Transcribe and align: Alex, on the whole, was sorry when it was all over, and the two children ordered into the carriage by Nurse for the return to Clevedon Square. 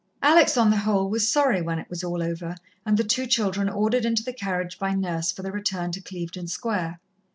Alex, 0.23 0.57
on 0.57 0.71
the 0.71 0.77
whole, 0.77 1.11
was 1.11 1.31
sorry 1.31 1.61
when 1.61 1.77
it 1.77 1.87
was 1.87 2.03
all 2.03 2.23
over, 2.23 2.55
and 2.87 2.97
the 2.97 3.03
two 3.03 3.27
children 3.27 3.69
ordered 3.69 4.03
into 4.03 4.23
the 4.23 4.33
carriage 4.33 4.79
by 4.79 4.95
Nurse 4.95 5.31
for 5.31 5.43
the 5.43 5.51
return 5.51 5.91
to 5.91 6.01
Clevedon 6.01 6.47
Square. 6.47 6.99